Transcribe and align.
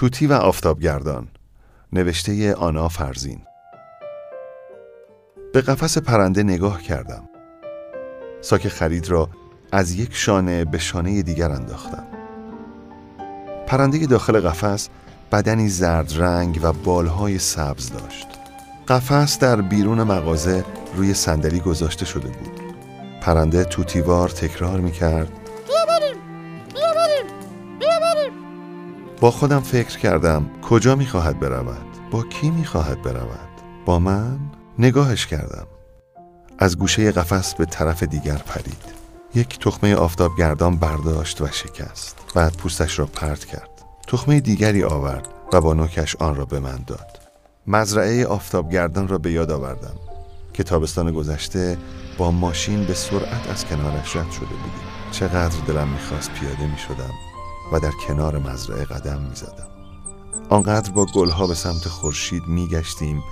توتی 0.00 0.26
و 0.26 0.32
آفتابگردان. 0.32 1.28
نوشته 1.92 2.54
آنا 2.54 2.88
فرزین. 2.88 3.40
به 5.52 5.60
قفس 5.60 5.98
پرنده 5.98 6.42
نگاه 6.42 6.82
کردم. 6.82 7.22
ساک 8.40 8.68
خرید 8.68 9.08
را 9.08 9.28
از 9.72 9.92
یک 9.92 10.14
شانه 10.14 10.64
به 10.64 10.78
شانه 10.78 11.22
دیگر 11.22 11.50
انداختم. 11.50 12.06
پرنده 13.66 14.06
داخل 14.06 14.40
قفس 14.40 14.88
بدنی 15.32 15.68
زرد 15.68 16.12
رنگ 16.16 16.60
و 16.62 16.72
بالهای 16.72 17.38
سبز 17.38 17.92
داشت. 17.92 18.26
قفس 18.88 19.38
در 19.38 19.60
بیرون 19.60 20.02
مغازه 20.02 20.64
روی 20.96 21.14
صندلی 21.14 21.60
گذاشته 21.60 22.04
شده 22.04 22.28
بود. 22.28 22.60
پرنده 23.20 23.64
توتیوار 23.64 24.28
تکرار 24.28 24.80
می 24.80 24.92
کرد 24.92 25.39
با 29.20 29.30
خودم 29.30 29.60
فکر 29.60 29.98
کردم 29.98 30.50
کجا 30.62 30.94
می 30.96 31.06
خواهد 31.06 31.40
برود؟ 31.40 32.10
با 32.10 32.22
کی 32.22 32.50
می 32.50 32.64
خواهد 32.64 33.02
برود؟ 33.02 33.48
با 33.86 33.98
من؟ 33.98 34.38
نگاهش 34.78 35.26
کردم. 35.26 35.66
از 36.58 36.78
گوشه 36.78 37.12
قفس 37.12 37.54
به 37.54 37.64
طرف 37.64 38.02
دیگر 38.02 38.36
پرید. 38.36 38.84
یک 39.34 39.58
تخمه 39.58 39.94
آفتابگردان 39.94 40.76
برداشت 40.76 41.40
و 41.40 41.46
شکست. 41.46 42.16
بعد 42.34 42.56
پوستش 42.56 42.98
را 42.98 43.06
پرت 43.06 43.44
کرد. 43.44 43.70
تخمه 44.06 44.40
دیگری 44.40 44.84
آورد 44.84 45.28
و 45.52 45.60
با 45.60 45.74
نوکش 45.74 46.16
آن 46.16 46.34
را 46.34 46.44
به 46.44 46.60
من 46.60 46.78
داد. 46.86 47.20
مزرعه 47.66 48.26
آفتابگردان 48.26 49.08
را 49.08 49.18
به 49.18 49.32
یاد 49.32 49.50
آوردم 49.50 49.94
که 50.52 50.62
تابستان 50.62 51.12
گذشته 51.12 51.78
با 52.18 52.30
ماشین 52.30 52.84
به 52.84 52.94
سرعت 52.94 53.50
از 53.50 53.64
کنارش 53.64 54.16
رد 54.16 54.30
شده 54.30 54.46
بودیم. 54.46 54.90
چقدر 55.10 55.60
دلم 55.66 55.88
می‌خواست 55.88 56.30
پیاده 56.30 56.66
می‌شدم. 56.66 57.29
و 57.72 57.80
در 57.80 57.92
کنار 58.06 58.38
مزرعه 58.38 58.84
قدم 58.84 59.20
می‌زدم. 59.20 59.66
آنقدر 60.48 60.90
با 60.90 61.06
گلها 61.14 61.46
به 61.46 61.54
سمت 61.54 61.88
خورشید 61.88 62.46
میگشتیم 62.46 63.22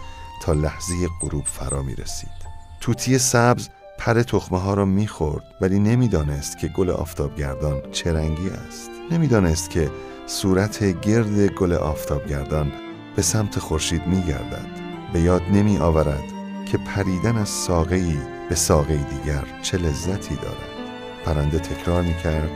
تا 0.42 0.52
لحظه 0.52 0.94
غروب 1.20 1.44
فرا 1.44 1.82
می 1.82 1.94
رسید 1.94 2.38
توتی 2.80 3.18
سبز 3.18 3.68
پر 3.98 4.22
تخمه 4.22 4.58
ها 4.58 4.74
را 4.74 4.84
می‌خورد 4.84 5.44
ولی 5.60 5.78
نمی‌دانست 5.78 6.58
که 6.58 6.68
گل 6.68 6.90
آفتابگردان 6.90 7.90
چه 7.92 8.12
رنگی 8.12 8.50
است. 8.50 8.90
نمی‌دانست 9.10 9.70
که 9.70 9.90
صورت 10.26 11.00
گرد 11.00 11.46
گل 11.46 11.72
آفتابگردان 11.72 12.72
به 13.16 13.22
سمت 13.22 13.58
خورشید 13.58 14.06
میگردد. 14.06 14.66
به 15.12 15.20
یاد 15.20 15.42
نمی 15.42 15.78
آورد 15.78 16.24
که 16.66 16.78
پریدن 16.78 17.36
از 17.36 17.48
ساقه 17.48 18.16
به 18.48 18.54
ساقه 18.54 18.96
دیگر 18.96 19.44
چه 19.62 19.78
لذتی 19.78 20.34
دارد. 20.34 20.78
پرنده 21.24 21.58
تکرار 21.58 22.02
می 22.02 22.14
کرد 22.16 22.50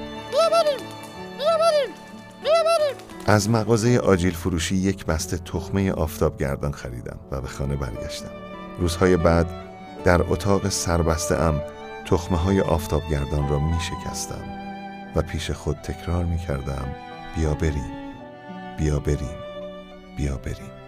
از 3.27 3.51
مغازه 3.51 3.99
آجیل 3.99 4.33
فروشی 4.33 4.77
یک 4.77 5.07
بسته 5.07 5.39
تخمه 5.39 5.93
آفتابگردان 5.93 6.73
خریدم 6.73 7.19
و 7.31 7.41
به 7.41 7.49
خانه 7.49 7.77
برگشتم. 7.77 8.31
روزهای 8.79 9.17
بعد 9.17 9.47
در 10.05 10.23
اتاق 10.23 10.69
سربسته 10.69 11.37
ام 11.37 11.63
تخمه 12.07 12.39
های 12.39 12.61
آفتابگردان 12.61 13.49
را 13.49 13.59
می 13.59 13.79
شکستم 13.81 14.45
و 15.17 15.23
پیش 15.23 15.51
خود 15.51 15.77
تکرار 15.77 16.25
می 16.25 16.39
کردم 16.39 16.95
بیا 17.37 17.55
بریم. 17.55 17.93
بیا 18.79 18.99
بریم. 18.99 19.37
بیا 20.17 20.37
بریم. 20.37 20.82